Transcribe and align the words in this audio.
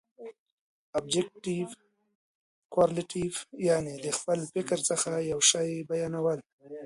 ابجګټف 0.97 1.69
کورلیټف، 2.73 3.35
یعني 3.67 3.93
د 4.05 4.07
خپل 4.17 4.39
فکر 4.53 4.77
څخه 4.89 5.11
یو 5.31 5.39
شي 5.51 5.69
بیانول. 5.89 6.39